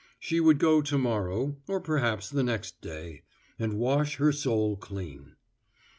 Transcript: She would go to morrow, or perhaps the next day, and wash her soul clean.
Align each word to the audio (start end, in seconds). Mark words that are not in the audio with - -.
She 0.19 0.39
would 0.39 0.57
go 0.57 0.81
to 0.81 0.97
morrow, 0.97 1.57
or 1.67 1.79
perhaps 1.79 2.27
the 2.27 2.41
next 2.41 2.81
day, 2.81 3.21
and 3.59 3.77
wash 3.77 4.15
her 4.15 4.31
soul 4.31 4.75
clean. 4.75 5.35